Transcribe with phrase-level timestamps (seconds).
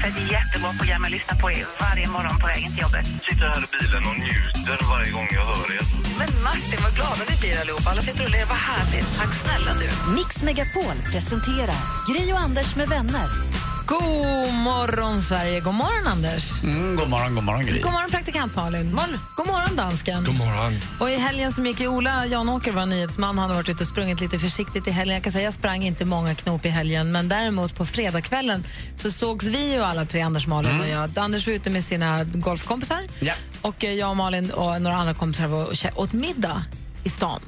[0.00, 1.00] för ett jättebra program.
[1.06, 3.06] Jag lyssnar på er varje morgon på vägen till jobbet.
[3.28, 5.84] sitter här i bilen och njuter varje gång jag hör er.
[6.20, 7.90] Men Martin, vad glada vi blir allihopa.
[7.90, 8.46] Alla sitter och ler.
[8.54, 9.08] Vad härligt.
[9.20, 9.88] Tack snälla du.
[10.18, 13.59] Mix Megapol presenterar Gri och Anders med vänner.
[13.90, 15.60] God morgon, Sverige.
[15.60, 16.62] God morgon, Anders.
[16.62, 17.80] Mm, god morgon, god morgon Gry.
[17.80, 18.96] God morgon, praktikant Malin.
[19.36, 20.24] God morgon, dansken.
[20.24, 20.78] God morgon.
[21.00, 23.86] Och I helgen som gick i Ola Janåker, vår nyhetsman, han har varit ute och
[23.88, 25.14] sprungit lite försiktigt i helgen.
[25.14, 28.64] Jag kan säga jag sprang inte många knop i helgen, men däremot på fredagskvällen
[28.96, 31.18] så sågs vi ju alla tre, Anders, Malin och jag.
[31.18, 33.34] Anders var ute med sina golfkompisar Ja.
[33.60, 36.62] och eh, jag, Malin och några andra kompisar var och åt middag
[37.04, 37.40] i stan.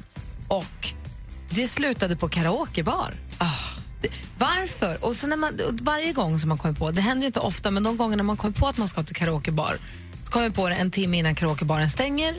[0.47, 0.89] Och
[1.49, 3.13] det slutade på karaokebar.
[3.39, 3.45] Det-
[4.37, 5.05] Varför?
[5.05, 7.71] Och så när man, och varje gång som man kommer på, det händer inte ofta,
[7.71, 9.77] men de gånger när man kommer på att man ska till karaokebar
[10.23, 12.35] så kommer man på det en timme innan karaokebaren stänger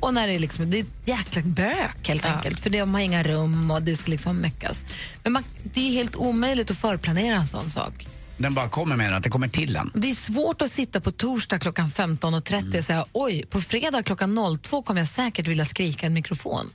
[0.00, 2.94] och när det är, liksom, det är ett jäkla bök helt enkelt, för det, de
[2.94, 4.84] har inga rum och det ska liksom meckas.
[5.22, 8.06] Men man, det är helt omöjligt att förplanera en sån sak.
[8.36, 9.88] Den bara kommer med att det kommer till en.
[9.88, 14.02] Och Det är svårt att sitta på torsdag klockan 15.30 och säga oj, på fredag
[14.02, 16.70] klockan 02 kommer jag säkert vilja skrika en mikrofon.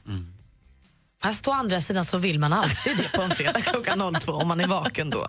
[1.23, 4.47] Fast å andra sidan så vill man alltid det på en fredag klockan 02 om
[4.47, 5.27] man är vaken då.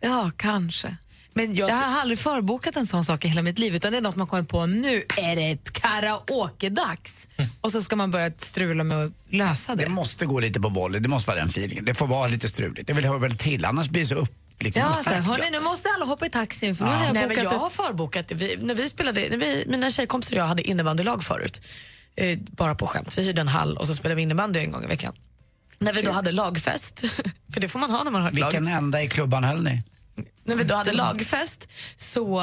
[0.00, 0.96] Ja, kanske.
[1.34, 3.98] Men jag, Jag har aldrig förbokat en sån sak i hela mitt liv utan det
[3.98, 7.28] är något man kommer på, nu är det karaoke-dags.
[7.60, 9.84] Och så ska man börja strula med att lösa det.
[9.84, 11.84] Det måste gå lite på volley, det måste vara den feelingen.
[11.84, 12.86] Det får vara lite struligt.
[12.86, 14.34] Det vill höra väl till, annars blir det så upp...
[14.60, 17.28] Liksom, Ja, så hörni, nu måste alla hoppa i taxin för nu har jag nej,
[17.28, 18.32] men jag har förbokat.
[18.32, 21.60] Vi, när vi spelade, när vi, mina tjejkompisar och jag hade innebandylag förut,
[22.16, 23.18] eh, bara på skämt.
[23.18, 25.14] Vi hyrde en hall och så spelade vi innebandy en gång i veckan.
[25.78, 27.04] När vi då hade lagfest,
[27.52, 28.46] för det får man ha när man har ett lag.
[28.46, 29.82] Vilken enda i klubban höll ni?
[30.44, 32.42] När vi då hade lagfest så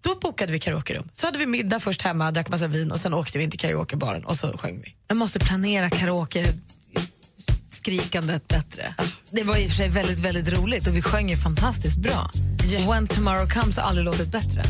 [0.00, 1.08] då bokade vi karaokerum.
[1.12, 3.60] Så hade vi middag först hemma, drack massa vin och sen åkte vi in till
[3.60, 4.94] karaokebaren och så sjöng vi.
[5.08, 6.46] Jag måste planera karaoke
[7.68, 8.94] skrikandet bättre.
[9.30, 12.30] Det var i och för sig väldigt, väldigt roligt och vi sjöng ju fantastiskt bra.
[12.88, 14.62] When tomorrow comes har aldrig låtit bättre.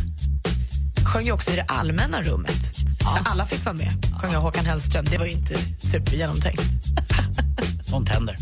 [1.12, 2.76] Sjöng ju också i det allmänna rummet.
[3.00, 3.92] Där alla fick vara med.
[4.20, 5.04] Sjöng jag Håkan Hellström.
[5.04, 6.62] Det var ju inte supergenomtänkt.
[7.92, 8.36] Sånt händer.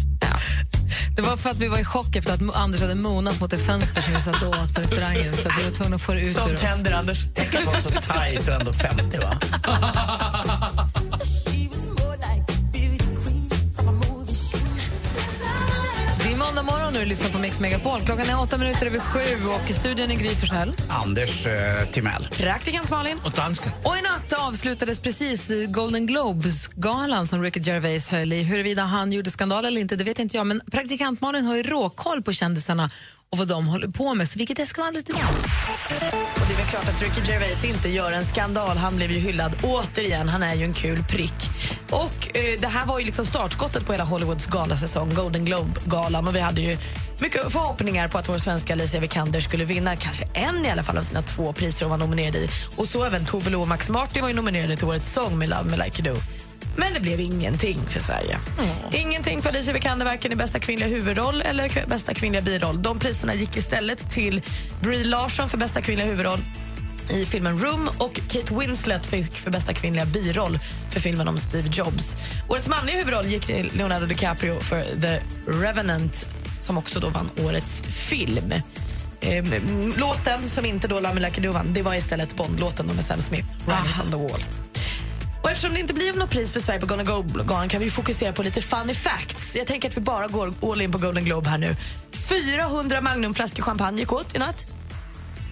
[1.17, 3.67] Det var för att vi var i chock efter att Anders hade monat mot ett
[3.67, 6.13] fönster som vi satt och åt på restaurangen så att vi var tvungna att få
[6.15, 6.61] det ut ur Sånt oss.
[6.61, 7.19] händer, Anders.
[7.35, 9.39] Tänk att vara så tajt och ändå 50 va?
[17.01, 18.01] Och lyssnar på Mix Megapol.
[18.01, 20.75] Klockan är åtta minuter över sju och i studion är Gry Forssell.
[20.89, 22.29] Anders eh, Timell.
[22.33, 23.19] Praktikant Malin.
[23.25, 23.73] Och dansken.
[23.85, 28.43] Och i natt avslutades precis Golden Globes-galan som Ricky Gervais höll i.
[28.43, 30.47] Huruvida han gjorde skandal eller inte, det vet inte jag.
[30.47, 32.91] Men praktikant Malin har ju råkoll på kändisarna
[33.33, 34.29] och vad de håller på med.
[34.29, 35.21] Så vilket är skvallret idag?
[36.35, 38.77] Och det är väl klart att Ricky Gervais inte gör en skandal.
[38.77, 40.29] Han blev ju hyllad återigen.
[40.29, 41.35] Han är ju en kul prick.
[41.91, 46.29] Och eh, Det här var ju liksom startskottet på hela Hollywoods galasäsong, Golden Globe-galan.
[46.29, 46.77] Och vi hade ju
[47.19, 50.99] mycket förhoppningar på att vår svenska Alicia Vikander skulle vinna kanske en i alla fall
[50.99, 52.49] av sina två priser hon var nominerad i.
[52.77, 55.49] Och så även Tove Lo och Max Martin var ju nominerade till årets sång med
[55.49, 56.21] Love Me Like You Do.
[56.81, 58.39] Men det blev ingenting för Sverige.
[58.93, 62.83] Ingenting för Alicia Vikander, varken i bästa kvinnliga huvudroll eller bästa kvinnliga biroll.
[62.83, 64.43] De priserna gick istället till
[64.81, 66.41] Brie Larson för bästa kvinnliga huvudroll
[67.11, 70.59] i filmen Room och Kate Winslet fick för bästa kvinnliga biroll
[70.91, 72.17] för filmen om Steve Jobs.
[72.49, 76.29] Årets manliga huvudroll gick till Leonardo DiCaprio för The Revenant
[76.63, 78.53] som också då vann årets film.
[79.21, 81.01] Eh, m- låten som inte då
[81.41, 84.45] Do vann, det var istället Bond-låten med Sam Smith, Riders on the Wall.
[85.43, 88.33] Och eftersom det inte blir något pris för Sverige på Golden Globe-galan kan vi fokusera
[88.33, 89.57] på lite funny facts.
[89.57, 91.77] Jag tänker att vi bara går all in på Golden Globe här nu.
[92.13, 94.65] 400 Magnumflaskor champagne gick åt i natt.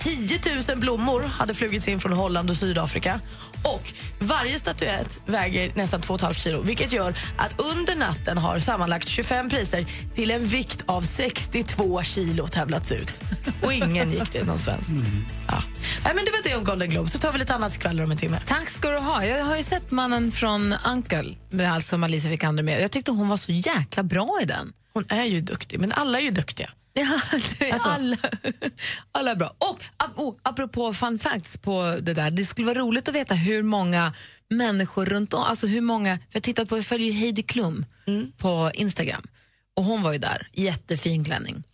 [0.01, 3.21] 10 000 blommor hade flugits in från Holland och Sydafrika.
[3.65, 9.51] Och Varje statyett väger nästan 2,5 kilo vilket gör att under natten har sammanlagt 25
[9.51, 13.21] priser till en vikt av 62 kilo tävlats ut.
[13.63, 14.91] Och ingen gick till någon svensk.
[15.49, 15.63] Ja.
[16.05, 17.11] Nej, men det var det om Golden Globe.
[17.11, 18.41] Så tar vi lite annat skvaller om en timme.
[18.47, 19.25] Tack ska du ha.
[19.25, 22.83] Jag har ju sett mannen från Uncle, med allt som Alicia Vikander med.
[22.83, 24.73] Jag tyckte hon var så jäkla bra i den.
[24.93, 26.71] Hon är ju duktig, men alla är ju duktiga.
[26.93, 27.21] Ja,
[27.59, 27.89] det Alltså.
[27.89, 28.17] alla,
[29.13, 29.55] alla är bra.
[29.59, 29.85] Och
[30.17, 34.13] oh, apropå fun facts på det där, det skulle vara roligt att veta hur många
[34.51, 37.87] människor runt om, alltså hur många, för jag tittat på, jag följer Heidi Klum
[38.37, 39.27] på Instagram
[39.77, 41.65] och hon var ju där, jättefin klänning.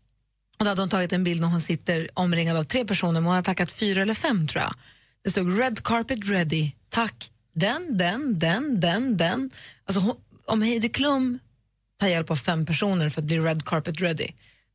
[0.59, 3.25] Och då hade hon tagit en bild när hon sitter omringad av tre personer, men
[3.25, 4.75] hon har tackat fyra eller fem tror jag.
[5.25, 9.51] Det stod red carpet ready, tack den, den, den, den, den.
[9.85, 10.17] Alltså, hon,
[10.47, 11.39] om Heidi Klum
[12.01, 14.29] tar hjälp av fem personer för att bli red carpet ready,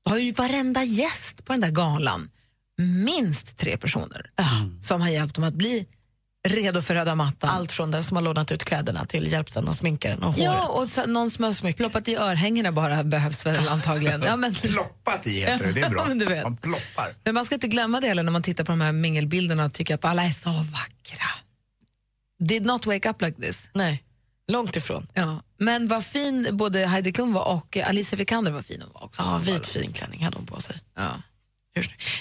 [0.05, 2.29] då har ju varenda gäst på den där galan
[2.77, 4.31] minst tre personer
[4.81, 5.85] som har hjälpt dem att bli
[6.49, 7.49] redo för röda mattan.
[7.49, 10.51] Allt från den som har lånat ut kläderna till hjälpt den och sminkaren och Ja,
[10.51, 10.69] håret.
[10.69, 14.21] och så, någon som har ploppat i örhängena bara behövs väl antagligen.
[14.25, 16.05] Ja, men, Ploppat i heter det, det är bra.
[16.07, 16.43] Men du vet.
[16.43, 17.07] Man ploppar.
[17.23, 19.73] men man ska inte glömma det heller när man tittar på de här mingelbilderna och
[19.73, 21.27] tycker att alla är så vackra.
[22.43, 23.69] Did not wake up like this.
[23.73, 24.03] Nej,
[24.47, 25.07] långt ifrån.
[25.13, 25.43] Ja.
[25.59, 29.21] Men vad fin både Heidi Klum var och Alicia Vikander var fin hon var också.
[29.21, 30.75] Ja, vit fin klänning hade hon på sig.
[30.97, 31.09] Ja.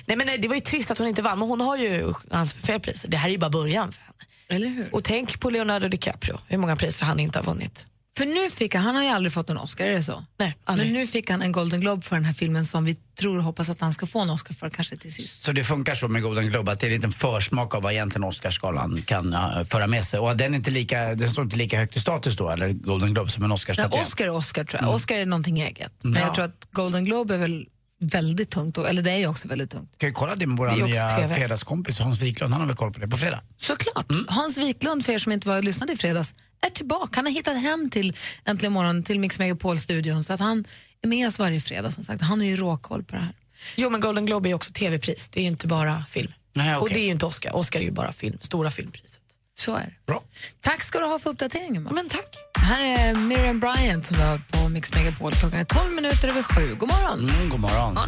[0.06, 2.14] Nej, men nej, det var ju trist att hon inte vann, men hon har ju
[2.30, 3.08] chans för fler priser.
[3.08, 4.14] Det här är ju bara början för henne.
[4.48, 4.88] Eller hur?
[4.94, 7.86] Och tänk på Leonardo DiCaprio, hur många priser han inte har vunnit.
[8.18, 10.24] För nu fick han, han har ju aldrig fått en Oscar, är det så?
[10.38, 10.88] Nej, aldrig.
[10.92, 13.42] Men nu fick han en Golden Globe för den här filmen som vi tror och
[13.44, 15.42] hoppas att han ska få en Oscar för kanske till sist.
[15.44, 17.92] Så det funkar så med Golden Globe att det är en liten försmak av vad
[17.92, 20.20] egentligen Oscarsgalan kan uh, föra med sig.
[20.20, 23.14] Och den, är inte lika, den står inte lika högt i status då, eller Golden
[23.14, 23.98] Globe, som en Oscarsstaty.
[23.98, 24.94] Oscar är Oscar tror jag.
[24.94, 25.92] Oscar är någonting eget.
[26.02, 26.20] Men Ja.
[26.20, 27.66] jag tror att Golden Globe är väl
[28.00, 29.98] väldigt tungt, och- eller det är ju också väldigt tungt.
[29.98, 33.00] Kan ju kolla det med vår nya fredagskompis Hans Wiklund, han har väl koll på
[33.00, 33.40] det på fredag.
[33.56, 34.06] Såklart.
[34.28, 37.12] Hans Wiklund, för er som inte var och lyssnade i fredags, är tillbaka.
[37.16, 40.64] Han har hittat hem till Äntligen morgon, till Mix Megapol-studion, så att han
[41.02, 42.22] är med oss varje fredag som sagt.
[42.22, 43.34] Han har ju råkoll på det här.
[43.76, 46.32] Jo, men Golden Globe är också tv-pris, det är ju inte bara film.
[46.54, 46.94] Nej, Och okej.
[46.94, 49.20] det är ju inte Oscar, Oscar är ju bara film, stora filmpriset.
[49.58, 49.92] Så är det.
[50.06, 50.22] Bra.
[50.60, 51.82] Tack ska du ha för uppdateringen.
[51.82, 51.94] Mark.
[51.94, 52.34] men tack.
[52.62, 55.32] Här är Miriam Bryant som har på Mix Megapol.
[55.32, 56.74] Klockan är 12 minuter över sju.
[56.74, 57.30] God morgon.
[57.30, 57.98] Mm, god morgon.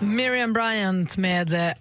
[0.00, 1.74] Miriam Bryant med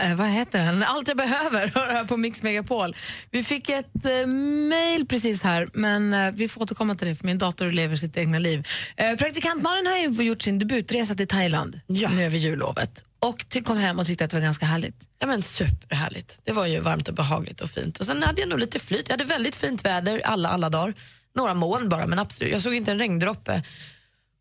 [0.00, 0.82] eh, vad heter den?
[0.82, 2.96] Allt jag behöver, hör här på Mix Megapol.
[3.30, 7.26] Vi fick ett eh, mejl precis här, men eh, vi får återkomma till det för
[7.26, 8.66] min dator lever sitt egna liv.
[8.96, 12.08] Eh, praktikant Malin har ju gjort sin debutresa till Thailand Ja.
[12.16, 15.08] nu över jullovet och ty- kom hem och tyckte att det var ganska härligt.
[15.18, 16.40] Ja, men superhärligt.
[16.44, 17.98] Det var ju varmt och behagligt och fint.
[17.98, 19.08] Och sen hade jag nog lite flyt.
[19.08, 20.94] Jag hade väldigt fint väder alla, alla dagar.
[21.36, 23.62] Några moln bara, men absolut, jag såg inte en regndroppe.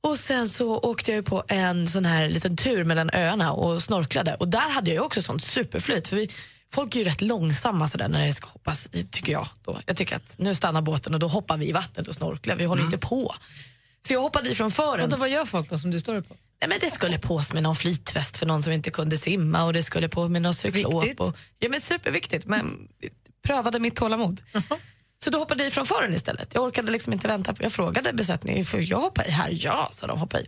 [0.08, 4.36] Och sen så åkte jag på en sån här liten tur mellan öarna och snorklade.
[4.36, 6.08] Och där hade jag också sånt superflyt.
[6.08, 6.30] För vi,
[6.74, 9.48] folk är ju rätt långsamma sådär när det ska hoppas, i, tycker jag.
[9.62, 9.80] Då.
[9.86, 12.56] Jag tycker att nu stannar båten och då hoppar vi i vattnet och snorklar.
[12.56, 13.36] Vi håller inte på.
[14.08, 15.04] Så jag hoppade ifrån fören.
[15.04, 16.36] Och då, vad gör folk då som du står på?
[16.62, 19.74] Nej, men det skulle pås med någon flytväst för någon som inte kunde simma och
[19.74, 21.04] det skulle på med någon cyklop.
[21.04, 21.20] Viktigt.
[21.20, 22.88] Och, ja, men superviktigt, men
[23.48, 24.42] prövade mitt tålamod.
[25.24, 26.54] Så då hoppade jag från fören istället.
[26.54, 27.54] Jag orkade liksom inte vänta.
[27.54, 29.50] På, jag frågade besättningen, får jag hoppa i här?
[29.52, 30.46] Ja, sa de, hoppa i.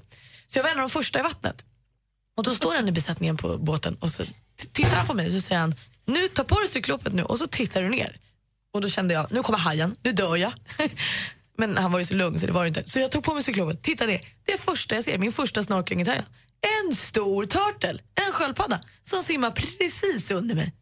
[0.47, 1.63] Så jag var en av de första i vattnet.
[2.37, 4.23] Och då står han i besättningen på båten och så
[4.71, 5.75] tittar han på mig och så säger han,
[6.05, 8.19] nu ta på dig cyklopet nu och så tittar du ner.
[8.73, 10.53] Och då kände jag, nu kommer hajen, nu dör jag.
[11.57, 12.89] Men han var ju så lugn så det var det inte.
[12.89, 14.27] Så jag tog på mig cyklopet, tittade ner.
[14.45, 16.27] Det första jag ser, min första snorkling i Thailand.
[16.89, 20.73] En stor turtle, en sköldpadda, som simmar precis under mig.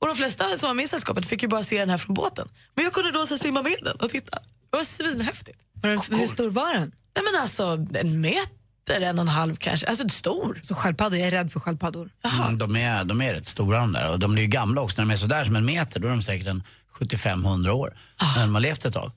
[0.00, 2.14] Och de flesta som var med i sällskapet fick ju bara se den här från
[2.14, 2.48] båten.
[2.74, 4.38] Men jag kunde då så simma med den och titta.
[4.70, 5.58] Det var svinhäftigt.
[5.72, 6.92] Var den- Hur stor var den?
[7.16, 9.86] Nej men alltså en meter, en och en halv kanske.
[9.86, 10.60] Alltså stor.
[10.62, 12.10] Så sköldpaddor, jag är rädd för sköldpaddor.
[12.40, 15.00] Mm, de, är, de är rätt stora de där och de blir ju gamla också.
[15.00, 16.62] När de är sådär som en meter då är de säkert en
[16.98, 17.96] 75-100 år.
[18.36, 19.12] När de har levt ett tag.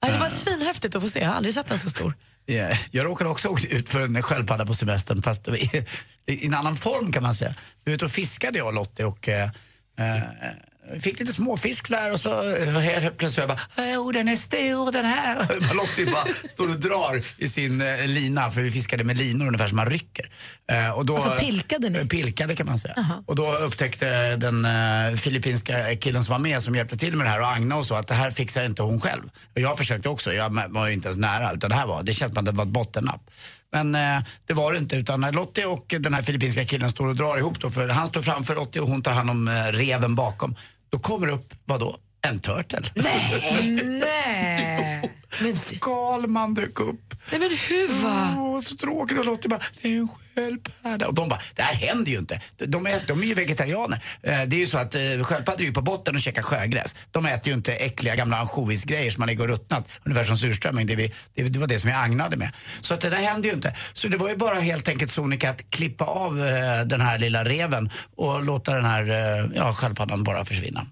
[0.00, 1.20] Ja, det var svinhäftigt att få se.
[1.20, 2.14] Jag har aldrig sett en så stor.
[2.46, 5.84] Ja, Jag råkade också åka ut för en sköldpadda på semestern fast i,
[6.26, 7.54] i en annan form kan man säga.
[7.84, 9.50] Vi var ute och fiskade jag och Lottie och eh,
[9.98, 14.36] eh, fick lite småfisk där och så eh, helt plötsligt jag bara Åh den är
[14.36, 15.36] stor den här.
[15.74, 19.68] Lottie bara står och drar i sin eh, lina för vi fiskade med linor ungefär
[19.68, 20.30] som man rycker.
[20.70, 21.98] Eh, och då, Alltså, pilkade ni?
[21.98, 23.22] Eh, Pilkade kan man säga.
[23.26, 27.30] Och då upptäckte den eh, filippinska killen som var med som hjälpte till med det
[27.30, 29.22] här och Agna och så att det här fixar inte hon själv.
[29.54, 32.14] Och jag försökte också, jag var ju inte ens nära utan det här var, det
[32.14, 33.30] känns som att det var ett bottennapp.
[33.74, 37.08] Men eh, det var det inte utan när Lottie och den här filippinska killen står
[37.08, 39.52] och drar ihop då, för han står framför Lottie och hon tar hand om eh,
[39.52, 40.54] reven bakom.
[40.90, 41.96] Då kommer det upp, vadå?
[42.26, 42.82] En turtle.
[42.94, 45.02] Nej!
[45.42, 47.14] Men, Skalman dök upp.
[47.30, 48.34] nej men hur va?
[48.38, 49.18] Åh, så tråkigt.
[49.18, 51.06] Och Lottie bara, det är en sköldpadda.
[51.06, 52.40] Och de bara, det här händer ju inte.
[52.56, 54.04] De är, de är ju vegetarianer.
[54.22, 56.94] Eh, Det är ju så att eh, sköldpaddor är ju på botten och käkar sjögräs.
[57.10, 59.88] De äter ju inte äckliga gamla ansjovisgrejer som man ligger och ruttnat.
[60.04, 60.86] Ungefär som surströmming.
[60.86, 62.50] Det, vi, det, var det som jag agnade med.
[62.80, 63.74] Så att det där hände ju inte.
[63.94, 67.44] Så det var ju bara helt enkelt sonika att klippa av eh, den här lilla
[67.44, 69.04] reven och låta den här
[69.54, 70.86] ja, sköldpaddan bara försvinna.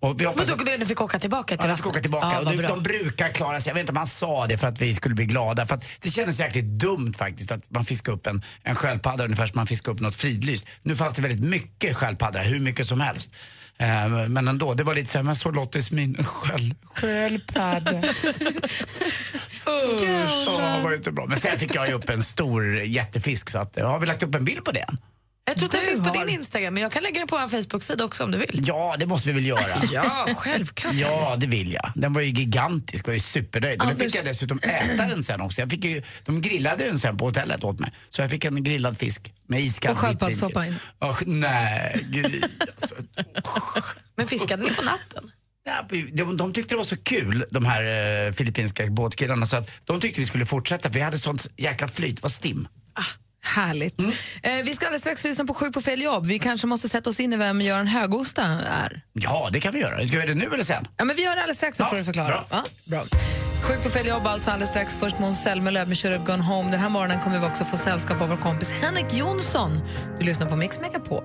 [0.00, 2.26] Och vi hoppas Men att- då, ni fick åka tillbaka till Ja, fick åka tillbaka.
[2.32, 3.70] Ja, och vad de, brukar klara sig.
[3.70, 5.66] Jag vet inte om han sa det för att vi skulle bli glada.
[5.66, 9.58] För det kändes jäkligt dumt faktiskt att man fiskar upp en, en sköldpadda ungefär som
[9.58, 10.66] man fiskar upp något fridlyst.
[10.82, 13.34] Nu fanns det väldigt mycket sköldpaddor, hur mycket som helst.
[13.78, 17.98] Eh, men ändå, det var lite så här, man såg Lottis min sköld, sköldpadda.
[19.66, 20.00] Usch,
[20.58, 21.26] det var inte bra.
[21.26, 24.34] Men sen fick jag ju upp en stor jättefisk så att, har vi lagt upp
[24.34, 24.98] en bild på det än?
[25.46, 27.36] Jag tror att den finns på har- din Instagram, men jag kan lägga den på
[27.36, 28.62] en Facebook-sida också om du vill.
[28.66, 29.64] Ja, det måste vi väl göra.
[29.92, 30.94] Ja, självklart.
[30.94, 31.92] Ja, det vill jag.
[31.94, 33.80] Den var ju gigantisk, var ju supernöjd.
[33.80, 35.60] Och nu Anders- fick jag dessutom äta den sen också.
[35.60, 37.92] Jag fick ju, de grillade den sen på hotellet åt mig.
[38.10, 40.76] Så jag fick en grillad fisk med iskall Och sköldpaddssoppa in.
[40.98, 42.44] Och, nej, gud.
[42.60, 42.94] Alltså.
[44.16, 45.30] Men fiskade ni på natten?
[46.12, 50.00] De, de tyckte det var så kul, de här eh, filippinska båtkillarna, så att de
[50.00, 50.88] tyckte vi skulle fortsätta.
[50.88, 52.68] För vi hade sånt jäkla flyt, var stim.
[53.44, 53.98] Härligt.
[54.00, 54.12] Mm.
[54.42, 56.26] Eh, vi ska alldeles strax lyssna på Sjuk på fel jobb.
[56.26, 58.42] Vi kanske måste sätta oss in i vem Göran Högosta
[58.82, 59.02] är.
[59.12, 59.96] Ja, det kan vi göra.
[59.96, 60.88] Ska vi göra det nu eller sen?
[60.96, 62.28] Ja, men vi gör det alldeles strax, så Ja, får du förklara.
[62.28, 62.44] bra.
[62.50, 63.04] Ja, bra.
[63.62, 64.96] Sjuk på fel jobb alltså alldeles strax.
[64.96, 66.70] Först Måns Zelmerlöw med Should have gone home.
[66.70, 69.80] Den här morgonen kommer vi också få sällskap av vår kompis Henrik Jonsson.
[70.20, 71.24] Du lyssnar på Mix Megapol.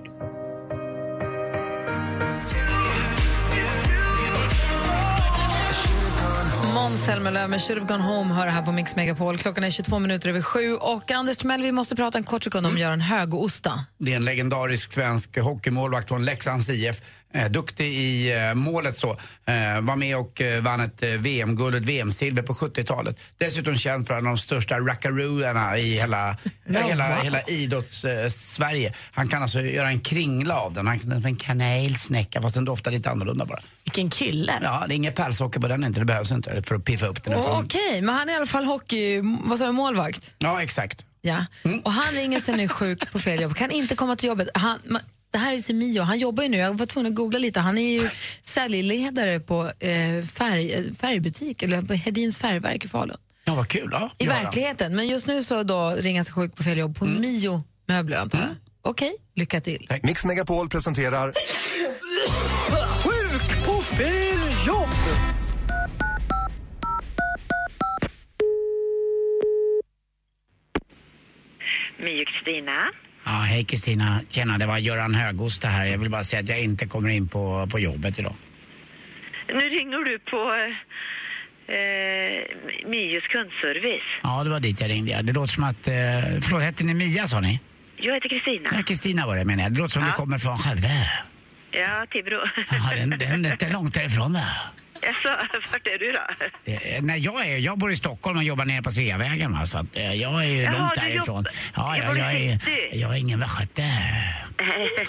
[6.79, 9.37] Måns Zelmerlöw med Should have gone home hör här på Mix Megapol.
[9.37, 10.73] Klockan är 22 minuter över sju.
[10.73, 13.73] Och Anders Timell, vi måste prata en kort sekund om Göran Högosta.
[13.97, 17.01] Det är en legendarisk svensk hockeymålvakt från Leksands IF.
[17.33, 19.09] Eh, duktig i eh, målet så.
[19.45, 23.19] Eh, var med och vann ett VM-guld, ett VM-silver på 70-talet.
[23.37, 27.23] Dessutom känd för en av de största rackarooarna i hela, Ja, hela, wow.
[27.23, 28.93] hela idrotts-Sverige.
[29.11, 30.87] Han kan alltså göra en kringla av den.
[30.87, 33.59] Han kan en kanelsnäcka fast den doftar lite annorlunda bara.
[33.83, 34.53] Vilken kille.
[34.63, 35.99] Ja, det är inget pärlsocker på den inte.
[35.99, 37.33] Det behövs inte för att piffa upp den.
[37.39, 39.21] utan- Okej, men han är i alla fall hockey...
[39.43, 40.31] Vad sa du, målvakt?
[40.37, 41.05] Ja, exakt.
[41.21, 41.45] Ja.
[41.63, 41.79] Mm.
[41.79, 44.49] Och han ringer sig nu sjuk på fel jobb, kan inte komma till jobbet.
[44.53, 44.99] Han, ma-
[45.31, 47.59] det här är Semio, han jobbar ju nu, jag var tvungen att googla lite.
[47.59, 48.09] Han är ju
[48.41, 53.17] säljledare på eh, färg, färgbutik, eller på Hedins färgverk i Falun.
[53.43, 53.89] Ja, vad kul.
[53.91, 54.25] Ja, I.
[54.25, 54.43] Mm.
[54.43, 57.63] verkligheten, men just nu så då ringer han sig sjuk på fel jobb på Mio
[57.87, 58.47] möbler antar jag.
[58.81, 59.87] Okej, lycka till.
[60.03, 61.33] Mix Megapol presenterar
[63.03, 64.89] Sjuk på fel jobb!
[71.99, 72.91] Mio Kristina.
[73.29, 74.21] Ja, hej Kristina.
[74.29, 75.85] Tjena, det var Göran Högosta här.
[75.85, 78.35] Jag vill bara säga att jag inte kommer in på, på jobbet idag.
[79.47, 80.41] Nu ringer du på
[81.73, 84.09] eh, Mios kundservice.
[84.23, 85.21] Ja, det var dit jag ringde.
[85.21, 85.87] Det låter som att...
[85.87, 85.93] Eh,
[86.41, 87.59] förlåt, hette ni Mia sa ni?
[87.97, 88.69] Jag heter Kristina.
[88.73, 89.73] Ja, Kristina var det menar jag.
[89.73, 90.89] Det låter som det kommer från Skövde.
[91.71, 92.39] Ja, Tibro.
[92.55, 94.45] Ja, den, den är inte långt därifrån va?
[95.01, 95.29] Jaså,
[95.71, 96.71] vart är du då?
[96.73, 99.77] Eh, nej, jag, är, jag bor i Stockholm och jobbar nere på Sveavägen va, så
[99.77, 101.35] att eh, jag är ju Jaha, långt därifrån.
[101.35, 103.83] jobb- Ja, jag ja, bor i jag, är, jag är ingen västgöte.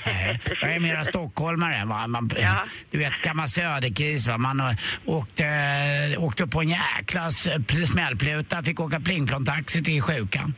[0.06, 1.84] Nej, Jag är mera stockholmare.
[1.84, 2.06] Va?
[2.06, 2.64] Man, Ja.
[2.90, 4.26] Du vet, gammal söderkris.
[4.26, 4.38] Va?
[4.38, 7.30] Man eh, åkte, åkte på en jäkla
[7.86, 10.54] smällpluta, fick åka plingplontaxi till sjukan.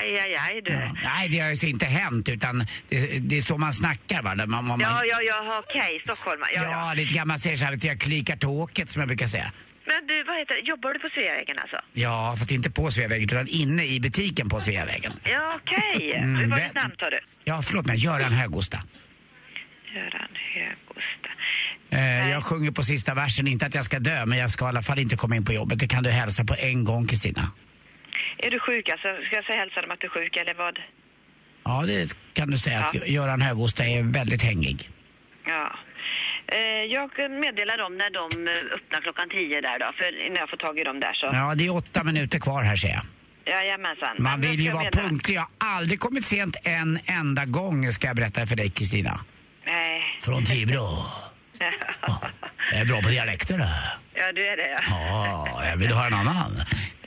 [0.00, 0.72] Aj, aj, aj du.
[0.72, 0.92] Ja.
[1.04, 4.22] Nej, det har ju inte hänt utan det, det är så man snackar.
[4.22, 4.46] Va?
[4.46, 6.40] Man, man, Ja, ja, ja, okej, Stockholm.
[6.54, 6.94] Ja, ja, ja.
[6.94, 9.52] lite grann man säger så här, jag klikar tåket som jag brukar säga.
[9.84, 10.60] Men du, vad heter det?
[10.60, 11.76] Jobbar du på Sveavägen alltså?
[11.92, 15.12] Ja, fast inte på Sveavägen utan inne i butiken på Sveavägen.
[15.24, 16.12] Ja, okej.
[16.14, 17.20] Mm, Hur var ditt namn tar du?
[17.44, 18.78] Ja, förlåt mig, Göran Högosta.
[19.94, 21.28] Göran Högosta.
[21.90, 24.68] Eh, jag sjunger på sista versen, inte att jag ska dö, men jag ska i
[24.68, 25.78] alla fall inte komma in på jobbet.
[25.78, 27.52] Det kan du hälsa på en gång, Kristina.
[28.38, 29.08] Är du sjuk alltså?
[29.26, 30.78] Ska jag säga hälsa dem att du är sjuk eller vad?
[31.64, 33.00] Ja, det kan du säga Ja.
[33.02, 34.90] att Göran Högosta är väldigt hängig.
[35.46, 35.72] Ja.
[36.46, 36.58] Eh,
[36.96, 40.56] Jag meddelar dem när de eh, öppnar klockan tio där då, för när jag får
[40.56, 41.26] tag i dem där så.
[41.32, 43.04] Ja, det är åtta minuter kvar här ser jag.
[43.46, 44.16] Jajamensan.
[44.18, 45.36] Man vill ju vara meddela- punktlig.
[45.36, 49.20] Jag har aldrig kommit sent en enda gång, ska jag berätta för dig, Kristina.
[49.66, 50.02] Nej.
[50.22, 50.88] Från Tibro.
[52.72, 53.58] Jag är bra på dialekter.
[54.14, 54.78] Ja, du är det ja.
[54.90, 56.50] Ja, jag vill ha en annan.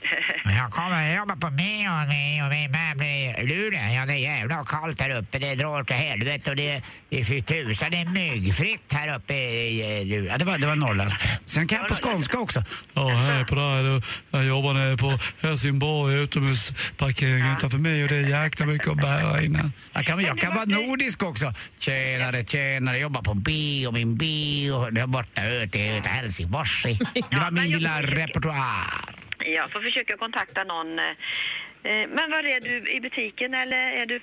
[0.44, 3.94] Jag kommer jobba på Meon med, med möbler i Luleå.
[3.94, 5.38] Ja, det är jävla kallt här uppe.
[5.38, 7.90] Det drar till helvete och det, det är för tusan.
[7.90, 10.32] Det är myggfritt här uppe i Luleå.
[10.32, 11.10] Ja, det var, det var Norrland.
[11.46, 12.64] Sen kan jag på skånska också.
[12.94, 14.02] Ja, hej på dig.
[14.30, 19.42] Jag jobbar nere på Helsingborg utomhusparkeringen utanför mig och det är jäkla mycket att bära
[19.42, 19.72] innan.
[19.92, 21.54] Jag kan, jag kan vara nordisk också.
[21.78, 22.98] Tjenare, tjenare.
[22.98, 24.90] Jobbar på bio, min bio.
[24.90, 26.86] Där borta ute i Helsingfors.
[27.30, 29.15] Det var min lilla repertoar.
[29.54, 30.98] Jag får försöka kontakta någon.
[30.98, 32.90] eh, eh, Men var är du?
[32.96, 34.20] I butiken eller är du...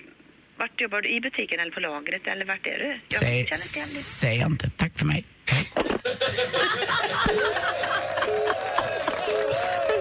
[0.57, 1.09] Vart jobbar du?
[1.09, 2.99] I butiken eller på lagret eller vart är du?
[3.07, 4.69] Jag Säg, känner inte säg inte.
[4.69, 5.25] Tack för mig.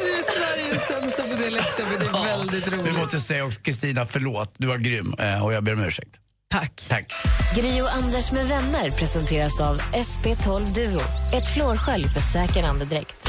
[0.02, 2.96] Du är Sveriges sämsta på dialekter, men det är väldigt Vi roligt.
[2.98, 4.54] måste säga också Kristina, förlåt.
[4.58, 6.10] Du var grym eh, och jag ber om ursäkt.
[6.50, 6.82] Tack.
[6.88, 7.12] Tack.
[7.56, 11.00] Gri och Anders med vänner presenteras av SP12 Duo.
[11.34, 13.28] Ett flårskölj för säker andedräkt.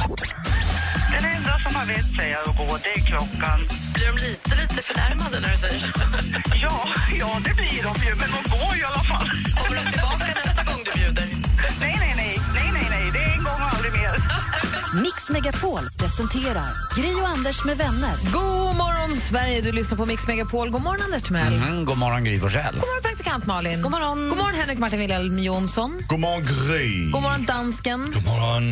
[1.13, 3.59] Den enda som har vett säger att gå, det är klockan.
[3.93, 5.87] Blir de lite, lite förnärmade när du säger så?
[6.65, 6.75] Ja,
[7.19, 9.27] ja det blir de ju, men de går i alla fall.
[9.59, 11.27] Kommer de tillbaka nästa gång du bjuder?
[11.79, 14.13] Nej, nej, nej, nej, nej, nej, det är en gång och aldrig mer.
[15.01, 18.15] Mix Megapol presenterar Gri och Anders med vänner.
[18.33, 19.61] God morgon, Sverige!
[19.61, 20.69] Du lyssnar på Mix Megapol.
[20.69, 21.53] God morgon, Anders Timell.
[21.53, 22.63] Mm, god morgon Gry Forssell.
[22.73, 23.81] God morgon, praktikant Malin.
[23.81, 25.99] God morgon, God morgon Henrik Martin Wilhelm Jonsson.
[26.09, 27.11] God morgon Gry.
[27.11, 28.11] God morgon, dansken.
[28.13, 28.63] God morgon.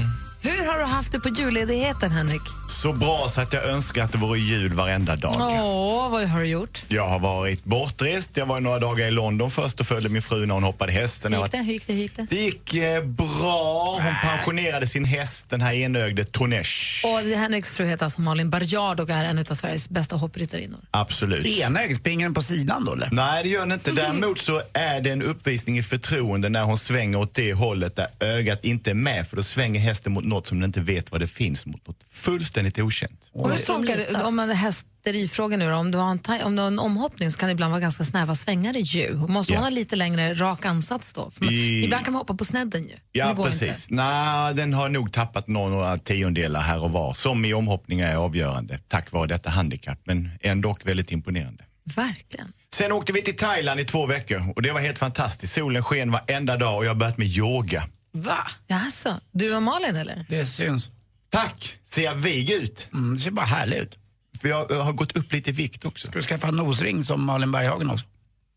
[0.43, 2.41] Hur har du haft det på julledigheten, Henrik?
[2.67, 5.35] Så bra så att jag önskar att det vore jul varenda dag.
[5.39, 6.83] Åh, vad har du gjort?
[6.87, 8.37] Jag har varit bortrest.
[8.37, 11.31] Jag var några dagar i London först och följde min fru när hon hoppade hästen.
[11.33, 11.57] Gick det?
[11.57, 11.93] Hur gick det?
[11.93, 12.27] Hur gick det?
[12.29, 13.99] Det gick eh, bra.
[14.03, 16.69] Hon pensionerade sin häst, den här enögde Tonesh.
[17.05, 20.79] Och det- Henriks fru heter alltså Malin Barjard och är en av Sveriges bästa hoppryttarinnor.
[20.91, 21.45] Absolut.
[21.45, 23.09] Enögd, springer den på sidan då eller?
[23.11, 23.91] Nej, det gör den inte.
[23.91, 28.07] Däremot så är det en uppvisning i förtroende när hon svänger åt det hållet där
[28.19, 29.27] ögat inte är med.
[29.27, 31.87] För då svänger hästen mot något som den inte vet vad det finns mot.
[31.87, 33.29] Något fullständigt okänt.
[33.33, 35.75] Och hur funkar det om man hästerifråga nu då?
[35.75, 37.81] Om du, har en taj- om du har en omhoppning så kan det ibland vara
[37.81, 39.15] ganska snäva svängar i ju.
[39.15, 39.59] Måste Ja.
[39.59, 41.31] hon ha lite längre rak ansats då?
[41.31, 42.95] För man, I- Ibland kan man hoppa på snedden ju.
[43.11, 43.87] Ja, det går precis.
[43.89, 48.79] Nej, den har nog tappat några tiondelar här och var, som i omhoppningar är avgörande
[48.87, 51.63] tack vare detta handikapp, men ändå väldigt imponerande.
[51.95, 52.53] Verkligen.
[52.75, 55.53] Sen åkte vi till Thailand i två veckor och det var helt fantastiskt.
[55.53, 57.83] Solen sken varenda dag och jag har börjat med yoga.
[58.13, 58.47] Va?
[58.67, 60.25] Jaså, du och Malin eller?
[60.29, 60.89] Det syns.
[61.29, 61.77] Tack!
[61.89, 62.87] Ser jag vig ut?
[62.93, 63.97] Mm, det ser bara härligt ut.
[64.41, 66.07] För jag jag har gått upp lite i vikt också.
[66.07, 68.05] Ska du skaffa en nosring som Malin Berghagen också?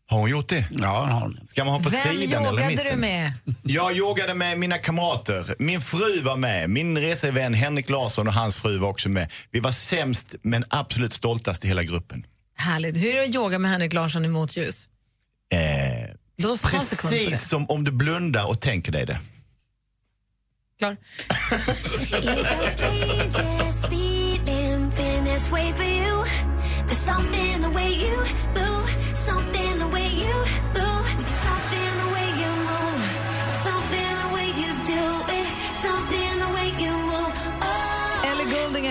[0.07, 0.67] Har hon gjort det?
[0.71, 1.39] Ja, har hon.
[1.47, 2.85] Ska man ha på Vem sidan eller yogade mitten?
[2.91, 3.33] du med?
[3.63, 5.55] Jag yogade med mina kamrater.
[5.59, 6.69] Min fru var med.
[6.69, 9.31] Min resevän Henrik Larsson och hans fru var också med.
[9.51, 12.25] Vi var sämst men absolut stoltast i hela gruppen.
[12.55, 12.97] Härligt.
[12.97, 14.87] Hur är det att yoga med Henrik Larsson i motljus?
[15.51, 16.15] Eh,
[16.71, 19.19] precis som om du blundar och tänker dig det.
[20.77, 20.97] Klar.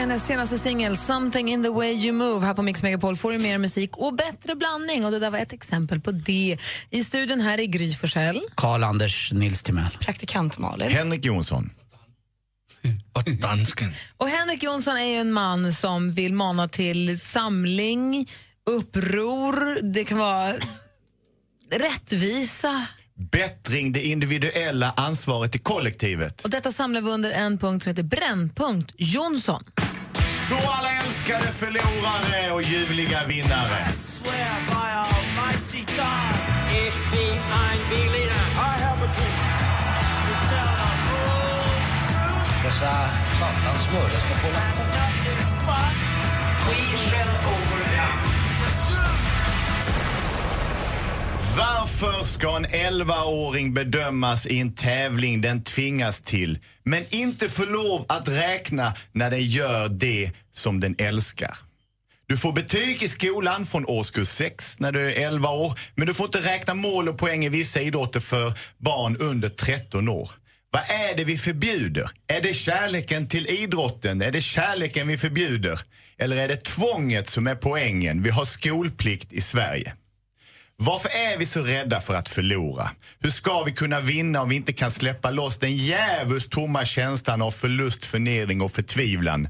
[0.04, 2.46] hennes senaste singel Something in the way you move.
[2.46, 5.04] Här på Mix Megapol får du mer musik och bättre blandning.
[5.04, 6.58] Och Det där var ett exempel på det.
[6.90, 8.40] I studion här är Gry Forssell.
[8.54, 9.98] Karl-Anders Nils Timell.
[10.00, 10.90] Praktikant Malin.
[10.90, 11.70] Henrik Jonsson.
[13.12, 13.92] Och dansken.
[14.16, 18.28] Och Henrik Jonsson är ju en man som vill mana till samling,
[18.70, 20.54] uppror, det kan vara
[21.70, 22.86] rättvisa.
[23.32, 26.44] Bättring, det individuella ansvaret i kollektivet.
[26.44, 29.64] Och detta samlar vi under en punkt som heter Brännpunkt Jonsson.
[30.48, 33.86] Så alla älskade förlorare och ljuvliga vinnare.
[42.62, 42.92] Dessa
[43.38, 44.48] satans mördare ska få...
[51.56, 58.04] Varför ska en 11-åring bedömas i en tävling den tvingas till men inte få lov
[58.08, 61.56] att räkna när den gör det som den älskar?
[62.26, 66.14] Du får betyg i skolan från årskurs 6 när du är 11 år men du
[66.14, 70.30] får inte räkna mål och poäng i vissa idrotter för barn under 13 år.
[70.70, 72.10] Vad är det vi förbjuder?
[72.26, 74.22] Är det kärleken till idrotten?
[74.22, 75.80] Är det kärleken vi förbjuder?
[76.18, 78.22] Eller är det tvånget som är poängen?
[78.22, 79.94] Vi har skolplikt i Sverige.
[80.76, 82.90] Varför är vi så rädda för att förlora?
[83.20, 87.42] Hur ska vi kunna vinna om vi inte kan släppa loss den djävulskt tomma känslan
[87.42, 89.48] av förlust, förnedring och förtvivlan?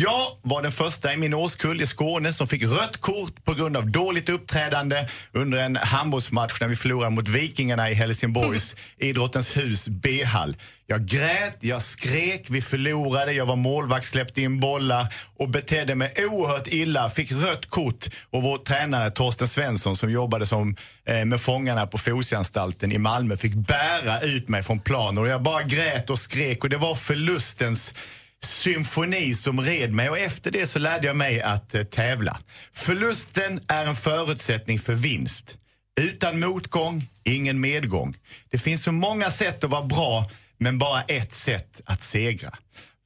[0.00, 3.76] Jag var den första i min årskull i Skåne som fick rött kort på grund
[3.76, 9.88] av dåligt uppträdande under en handbollsmatch när vi förlorade mot Vikingarna i Helsingborgs Idrottens hus
[9.88, 10.56] B-hall.
[10.86, 16.12] Jag grät, jag skrek, vi förlorade, jag var målvakt, släppte in bollar och betedde mig
[16.30, 17.10] oerhört illa.
[17.10, 21.98] Fick rött kort och vår tränare Torsten Svensson som jobbade som, eh, med fångarna på
[21.98, 26.64] Fosieanstalten i Malmö fick bära ut mig från planen och jag bara grät och skrek
[26.64, 27.94] och det var förlustens
[28.44, 32.38] symfoni som red mig och efter det så lärde jag mig att eh, tävla.
[32.72, 35.58] Förlusten är en förutsättning för vinst.
[36.00, 38.16] Utan motgång, ingen medgång.
[38.50, 42.54] Det finns så många sätt att vara bra, men bara ett sätt att segra.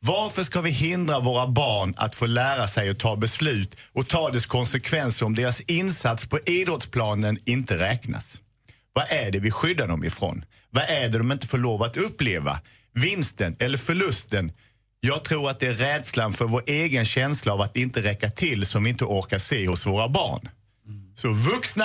[0.05, 4.31] Varför ska vi hindra våra barn att få lära sig att ta beslut och ta
[4.31, 8.41] dess konsekvenser om deras insats på idrottsplanen inte räknas?
[8.93, 10.45] Vad är det vi skyddar dem ifrån?
[10.71, 12.61] Vad är det de inte får lov att uppleva?
[12.95, 14.53] Vinsten eller förlusten?
[15.05, 18.67] Jag tror att det är rädslan för vår egen känsla av att inte räcka till
[18.67, 20.49] som vi inte orkar se hos våra barn.
[21.15, 21.85] Så vuxna,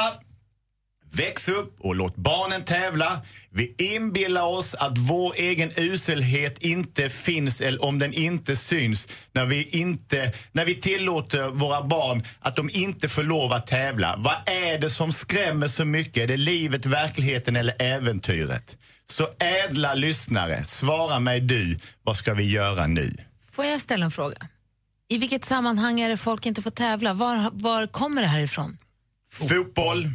[1.12, 3.22] väx upp och låt barnen tävla.
[3.50, 9.46] Vi inbillar oss att vår egen uselhet inte finns eller om den inte syns när
[9.46, 14.16] vi, inte, när vi tillåter våra barn att de inte får lov att tävla.
[14.18, 16.24] Vad är det som skrämmer så mycket?
[16.24, 18.78] Är det livet, verkligheten eller äventyret?
[19.12, 23.18] Så ädla lyssnare, svara mig du, vad ska vi göra nu?
[23.52, 24.38] Får jag ställa en fråga?
[25.10, 27.14] I vilket sammanhang är det folk inte får tävla?
[27.14, 28.78] Var, var kommer det här ifrån?
[29.34, 30.10] Fotboll,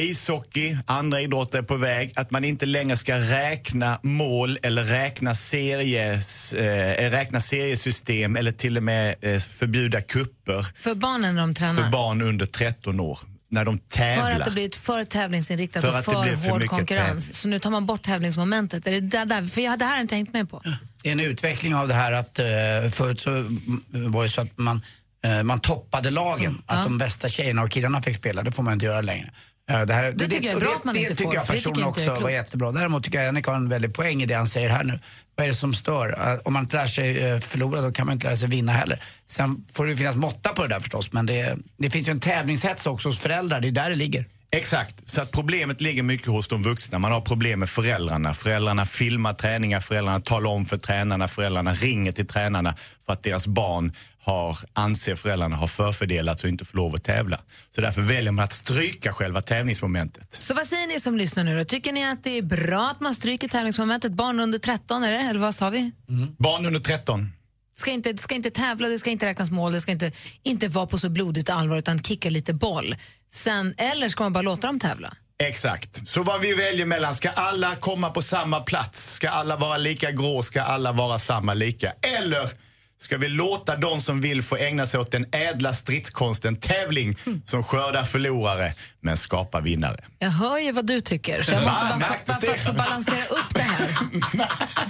[0.00, 2.12] ishockey, andra idrotter är på väg.
[2.16, 8.76] Att man inte längre ska räkna mål eller räkna, series, eh, räkna seriesystem eller till
[8.76, 11.82] och med eh, förbjuda kupper För barnen de tränar?
[11.82, 13.18] för barn under 13 år.
[13.50, 14.30] När de tävlar.
[14.30, 17.24] För att det blivit för tävlingsinriktat För och för, för hård konkurrens.
[17.24, 17.34] tävling.
[17.34, 18.86] Så nu tar man bort tävlingsmomentet.
[18.86, 19.46] Är det där, där?
[19.46, 20.62] För jag, det här har jag inte hängt med på.
[21.02, 22.46] Det är en utveckling av det här att eh,
[22.90, 24.82] förut så mm, var det så att man,
[25.24, 26.62] eh, man toppade lagen.
[26.66, 29.30] Att de bästa tjejerna och killarna fick spela, det får man inte göra längre.
[29.68, 31.34] Eh, Det, här, Det tycker jag är bra att man det, inte det tycker får,
[31.36, 32.72] det tycker personligen jag är också var jättebra.
[32.72, 34.98] Däremot tycker jag Henrik har en väldig poäng i det han säger här nu.
[35.36, 36.32] Vad är det som stör?
[36.32, 38.72] Eh, Om man inte lär sig eh, förlora då kan man inte lära sig vinna
[38.72, 39.02] heller.
[39.26, 42.20] Sen får det finnas måtta på det där förstås men det, det finns ju en
[42.20, 44.24] tävlingshets också hos föräldrar, det är där det ligger.
[44.50, 46.98] Exakt, så att problemet ligger mycket hos de vuxna.
[46.98, 48.34] Man har problem med föräldrarna.
[48.34, 52.74] Föräldrarna filmar träningar, föräldrarna talar om för tränarna, föräldrarna ringer till tränarna
[53.06, 57.40] för att deras barn har, anser föräldrarna har förfördelats och inte får lov att tävla.
[57.70, 60.32] Så därför väljer man att stryka själva tävlingsmomentet.
[60.32, 61.64] Så vad säger ni som lyssnar nu då?
[61.64, 64.12] Tycker ni att det är bra att man stryker tävlingsmomentet?
[64.12, 65.92] Barn under 13 är det, eller vad sa vi?
[66.38, 67.32] Barn under 13.
[67.78, 70.12] Ska inte, ska inte tävla, det ska inte räknas mål, det ska inte,
[70.42, 72.96] inte vara på så blodigt allvar utan kicka lite boll.
[73.30, 75.16] Sen, eller ska man bara låta dem tävla?
[75.42, 76.08] Exakt.
[76.08, 79.12] Så vad vi väljer mellan, ska alla komma på samma plats?
[79.12, 80.42] Ska alla vara lika grå?
[80.42, 81.92] Ska alla vara samma lika?
[82.18, 82.50] Eller
[82.98, 87.64] ska vi låta de som vill få ägna sig åt den ädla stridskonsten tävling som
[87.64, 90.04] skördar förlorare men skapar vinnare?
[90.18, 92.00] Jag hör ju vad du tycker, så jag måste Va?
[92.00, 93.90] bara, för, bara för att få balansera upp det här.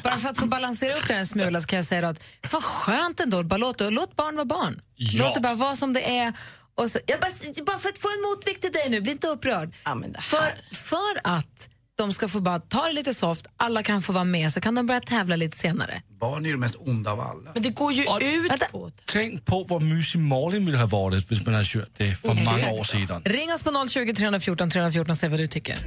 [0.03, 2.25] bara för att få balansera upp det här en smula så kan jag säga att
[2.51, 4.81] vad skönt ändå, bara låt, låt barn vara barn.
[4.97, 5.25] Ja.
[5.25, 6.33] Låt det bara vara som det är.
[6.75, 9.29] Och så, jag bara, bara för att få en motvikt till dig nu, bli inte
[9.29, 9.75] upprörd.
[10.19, 14.25] För, för att de ska få bara ta det lite soft, alla kan få vara
[14.25, 16.03] med, så kan de börja tävla lite senare.
[16.21, 17.51] Barn är ju det mest onda av alla.
[17.55, 18.67] Men det går ju ut Vänta.
[18.73, 18.91] på...
[19.05, 22.71] Tänk på vad mysig Malin ville ha varit om man hade kört det för många
[22.71, 23.23] år sedan.
[23.25, 25.79] Ring oss på 020 314 314 och säg vad du tycker.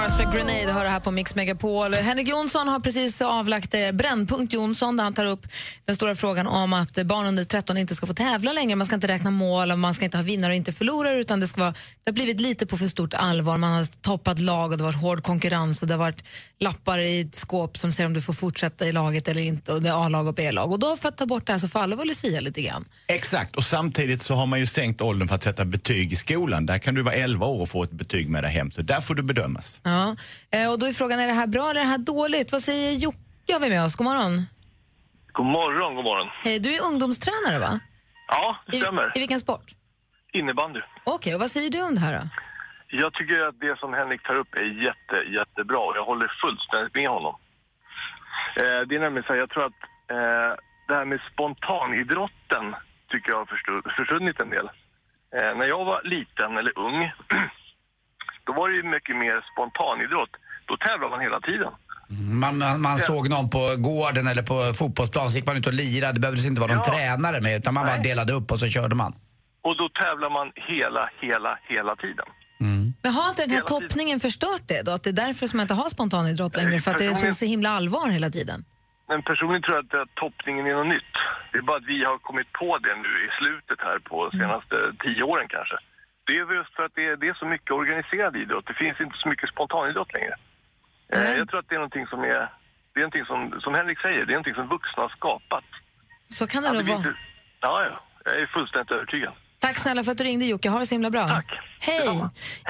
[0.00, 1.94] Mars med Grenade hör det här på Mix Megapol.
[1.94, 5.46] Henrik Jonsson har precis avlagt eh, Brännpunkt Jonsson där han tar upp
[5.84, 8.76] den stora frågan om att barn under 13 inte ska få tävla längre.
[8.76, 11.40] Man ska inte räkna mål och man ska inte ha vinnare och inte förlorare utan
[11.40, 11.70] det, ska vara,
[12.04, 13.56] det har blivit lite på för stort allvar.
[13.56, 16.24] Man har toppat lag och det har varit hård konkurrens och det har varit
[16.60, 19.82] lappar i ett skåp som säger om du får fortsätta i laget eller inte och
[19.82, 20.72] det är A-lag och B-lag.
[20.72, 22.84] Och då för att ta bort det här så alla vara lucia lite grann.
[23.06, 26.66] Exakt, och samtidigt så har man ju sänkt åldern för att sätta betyg i skolan.
[26.66, 29.00] Där kan du vara 11 år och få ett betyg med dig hem, så där
[29.00, 29.80] får du bedömas.
[29.82, 29.89] Ja.
[30.50, 32.52] Eh, Och då är frågan, är det här bra eller är det här dåligt?
[32.52, 33.94] Vad säger Jocke har vi med oss?
[33.96, 34.46] God morgon.
[35.32, 36.28] God morgon, god morgon.
[36.44, 37.80] Hej, du är ungdomstränare va?
[38.28, 39.12] Ja, det I, stämmer.
[39.16, 39.64] I vilken sport?
[40.32, 40.80] Innebandy.
[41.04, 42.24] Okej, och vad säger du om det här då?
[42.88, 46.94] Jag tycker att det som Henrik tar upp är jätte, jättebra och jag håller fullständigt
[46.94, 47.34] med honom.
[48.56, 49.80] Eh, det är nämligen så här, jag tror att
[50.16, 50.50] eh,
[50.88, 52.64] det här med spontanidrotten
[53.10, 54.66] tycker jag har försvunnit en del.
[55.36, 57.12] Eh, när jag var liten eller ung,
[58.46, 60.30] då var det ju mycket mer spontanidrott.
[60.68, 61.72] Då tävlade man hela tiden.
[62.42, 65.72] Man, man, man såg någon på gården eller på fotbollsplan så gick man ut och
[65.82, 66.12] lirade.
[66.12, 66.92] Det behövdes inte vara någon Ja.
[66.92, 69.12] tränare med utan man bara delade upp och så körde man.
[69.62, 72.26] Och då tävlar man hela, hela, hela tiden.
[73.02, 73.88] Men har inte den här Hela tiden.
[73.88, 74.90] toppningen förstört det då?
[74.92, 76.80] Att det är därför som man inte har spontanidrott längre?
[76.80, 78.64] För att det är så himla allvar hela tiden?
[79.08, 81.14] Men personligen tror jag att eh, toppningen är något nytt.
[81.52, 84.38] Det är bara att vi har kommit på det nu i slutet här på de
[84.38, 85.76] senaste tio åren kanske.
[86.26, 88.66] Det är just för att det är, det är så mycket organiserad idrott.
[88.66, 90.34] Det finns inte så mycket spontanidrott längre.
[91.14, 92.40] Eh, jag tror att det är någonting som är,
[92.92, 95.64] det är någonting som, som Henrik säger, det är någonting som vuxna har skapat.
[96.22, 96.98] Så kan det nog vara.
[96.98, 97.14] inte-
[97.60, 98.00] Ja, ja.
[98.24, 99.32] Jag är fullständigt övertygad.
[99.58, 101.28] Tack snälla för att du ringde Jocke, ha det så himla bra.
[101.28, 101.50] Tack.
[101.80, 102.20] Hej!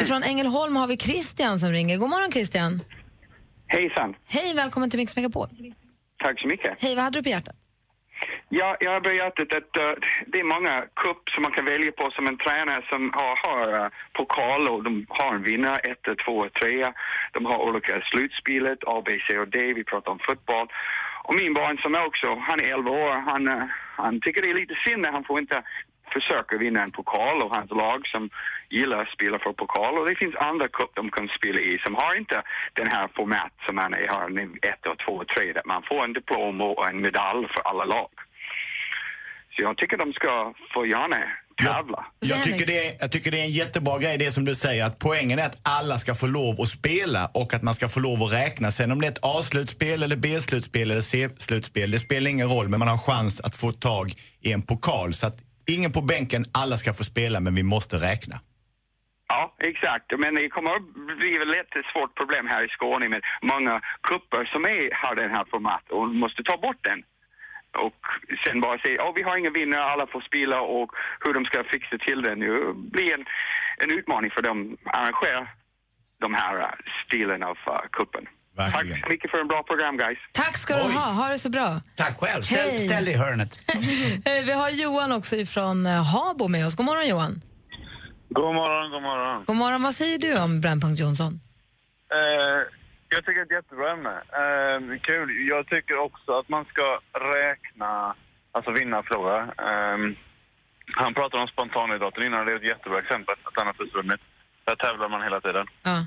[0.00, 1.96] Ifrån Ängelholm har vi Christian som ringer.
[1.96, 2.80] God morgon Christian.
[3.66, 4.14] Hejsan.
[4.28, 5.48] Hej, välkommen till Mix Megapol.
[6.24, 6.82] Tack så mycket.
[6.82, 7.54] Hej, vad hade du på hjärtat?
[8.52, 9.92] Ja, jag har berättat att uh,
[10.26, 13.84] det är många cup som man kan välja på som en tränare som har, har
[13.84, 14.82] uh, pokaler.
[14.82, 16.86] De har en vinnare, ett, två, tre.
[17.32, 19.72] De har olika slutspelet, A, B, C och D.
[19.72, 20.68] Vi pratar om fotboll.
[21.24, 23.64] Och min barn som är också, han är 11 år, han, uh,
[23.96, 25.62] han tycker det är lite synd när han får inte
[26.12, 28.30] försöka vinna en pokal och hans lag som
[28.70, 29.98] gillar att spela för pokal.
[29.98, 33.52] Och det finns andra cup de kan spela i som har inte den här format
[33.66, 34.24] som man har
[34.70, 37.84] ett och två och tre där man får en diplom och en medalj för alla
[37.84, 38.10] lag.
[39.56, 41.16] Så jag tycker de ska få gärna
[41.64, 42.06] tävla.
[42.20, 44.84] Jag tycker, det är, jag tycker det är en jättebra grej det som du säger
[44.84, 48.00] att poängen är att alla ska få lov att spela och att man ska få
[48.00, 48.70] lov att räkna.
[48.70, 52.78] Sen om det är ett A-slutspel eller B-slutspel eller C-slutspel, det spelar ingen roll men
[52.78, 55.14] man har chans att få tag i en pokal.
[55.14, 58.36] Så att ingen på bänken, alla ska få spela men vi måste räkna.
[59.32, 60.06] Ja, exakt.
[60.18, 60.86] Men det kommer att
[61.20, 65.44] bli ett svårt problem här i Skåne med många kupper som är, har den här
[65.50, 67.02] format och måste ta bort den.
[67.86, 68.00] Och
[68.46, 71.64] sen bara säga oh, vi har inga vinnare, alla får spela och hur de ska
[71.64, 73.24] fixa till det nu blir en,
[73.82, 75.48] en utmaning för dem att arrangera
[76.20, 76.66] de här uh,
[77.06, 78.26] stilen av uh, kuppen.
[78.56, 80.18] Tack så mycket för en bra program guys.
[80.32, 81.06] Tack ska du ha.
[81.20, 81.80] Ha det så bra.
[81.96, 82.42] Tack själv.
[82.42, 83.60] Ställ, ställ dig i hörnet.
[84.46, 86.76] Vi har Johan också från Habo med oss.
[86.76, 87.40] God morgon Johan.
[88.28, 89.44] God morgon, god morgon.
[89.46, 89.82] God morgon.
[89.82, 91.40] Vad säger du om Brännpunkt Jonsson?
[93.12, 94.14] Jag tycker det är ett jättebra ämne.
[94.42, 95.48] Eh, kul.
[95.48, 98.14] Jag tycker också att man ska räkna,
[98.52, 99.42] alltså vinna och förlora.
[99.42, 99.98] Eh,
[100.92, 104.20] han pratade om spontanidrotten innan, det är ett jättebra exempel, att han har försvunnit.
[104.64, 105.66] Där tävlar man hela tiden.
[105.82, 105.98] Ja.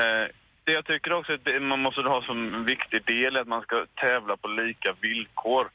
[0.00, 0.28] Eh,
[0.64, 3.62] det jag tycker också att man måste ha som en viktig del är att man
[3.62, 5.68] ska tävla på lika villkor.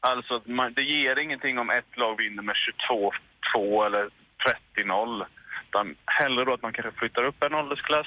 [0.00, 2.56] Alltså, att man, det ger ingenting om ett lag vinner med
[3.54, 4.08] 22-2 eller
[4.76, 5.24] 30-0.
[5.68, 8.06] Utan hellre då att man kanske flyttar upp en åldersklass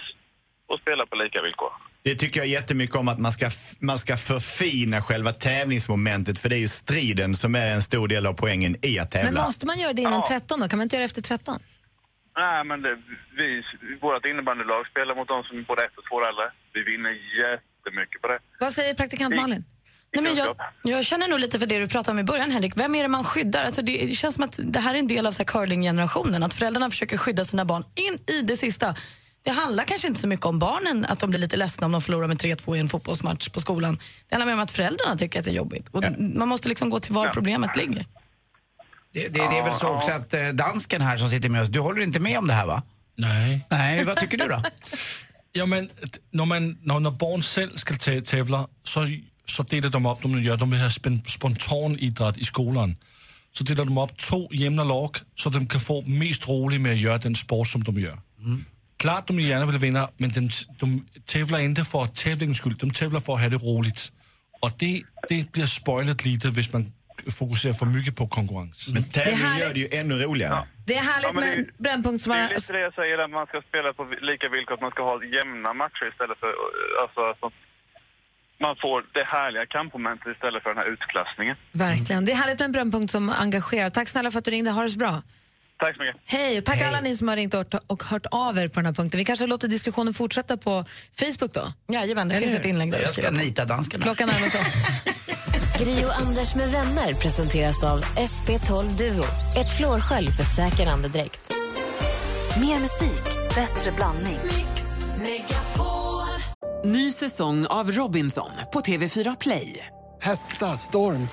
[0.70, 1.72] och spelar på lika villkor.
[2.04, 6.40] Det tycker jag jättemycket om, att man ska, man ska förfina själva tävlingsmomentet.
[6.40, 9.32] För det är ju striden som är en stor del av poängen i att tävla.
[9.32, 10.68] Men måste man göra det innan 13 då?
[10.68, 11.60] Kan man inte göra det efter 13?
[12.38, 12.96] Nej, men det,
[13.38, 13.64] vi,
[14.02, 16.46] vårt innebandylag spelar mot de som är både ett och två år äldre.
[16.74, 18.40] Vi vinner jättemycket på det.
[18.60, 19.64] Vad säger praktikant Malin?
[20.14, 22.74] Nej, men jag, jag känner nog lite för det du pratade om i början, Henrik.
[22.78, 23.64] Vem är det man skyddar?
[23.66, 26.44] Alltså det, det känns som att det här är en del av curlinggenerationen.
[26.44, 28.96] Att föräldrarna försöker skydda sina barn in i det sista.
[29.44, 32.02] Det handlar kanske inte så mycket om barnen, att de blir lite ledsna om de
[32.02, 34.00] förlorar med 3-2 i en fotbollsmatch på skolan.
[34.30, 35.90] Det handlar mer om att föräldrarna tycker att det är jobbigt.
[35.90, 38.06] Och Man måste liksom gå till var problemet ligger.
[39.14, 41.70] Det, det, det är väl så också att eh, dansken här som sitter med oss,
[41.70, 42.84] du håller inte med om det här va?
[43.18, 43.66] Nej.
[43.70, 44.64] Nej, vad tycker du då?
[45.52, 45.90] Ja, men
[46.32, 49.08] när, man, när, när barn själv ska tä- tävla så,
[49.46, 52.96] så delar de upp, de, gör, de spen- spontan idrott i skolan.
[53.52, 56.98] Så delar de upp två jämna lag så de kan få mest roligt med att
[56.98, 58.18] göra den sport som de gör.
[59.00, 60.88] Klart de gärna vill vinna, men de, de
[61.26, 64.12] tävlar inte för tävlingens skull, de tävlar för att ha det roligt.
[64.62, 66.86] Och det, det blir spoilat lite om man
[67.40, 68.90] fokuserar för mycket på konkurrens.
[68.94, 70.58] Men tävling gör det ju ännu roligare.
[70.88, 73.32] Det är härligt Ja, med en Brännpunkt som Det är lite det jag säger, att
[73.32, 76.52] man ska spela på lika villkor, att man ska ha jämna matcher istället för...
[77.04, 77.54] Alltså, att
[78.66, 81.56] man får det härliga kampmomentet istället för den här utklassningen.
[81.72, 82.26] Verkligen.
[82.26, 83.90] Det är härligt med en Brännpunkt som engagerar.
[83.90, 84.72] Tack snälla för att du ringde.
[84.72, 85.22] Ha det så bra.
[85.80, 86.22] Tack så mycket.
[86.26, 88.80] Hej, och tack alla ni som har ringt och hört, och hört av er på
[88.80, 89.18] den här punkten.
[89.18, 90.86] Vi kanske låter diskussionen fortsätta på
[91.20, 91.74] Facebook då?
[91.94, 92.60] Jajamän, det Eller finns hur?
[92.60, 93.00] ett inlägg där.
[93.00, 94.04] Jag ska nita danskarna.
[94.04, 94.62] Klockan närmar sig
[95.86, 99.24] Gri och Anders med vänner presenteras av SP12 Duo.
[99.58, 101.52] Ett flårskölj för säker andedräkt.
[102.62, 103.24] Mer musik,
[103.56, 104.40] bättre blandning.
[106.86, 109.86] Ny säsong av Robinson på TV4 Play.
[110.22, 111.28] Hetta, storm,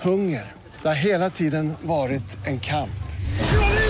[0.00, 0.52] hunger.
[0.82, 2.90] Det har hela tiden varit en kamp.